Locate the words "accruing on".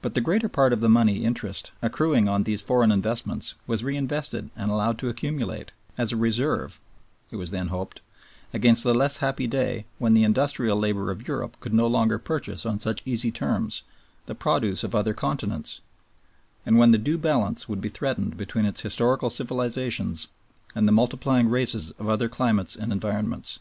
1.82-2.44